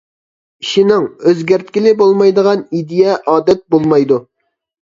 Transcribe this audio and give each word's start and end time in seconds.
ئىشىنىڭ، 0.63 1.03
ئۆزگەرتكىلى 1.31 1.93
بولمايدىغان 2.01 2.65
ئىدىيە، 2.79 3.19
ئادەت 3.35 3.63
بولمايدۇ. 3.77 4.19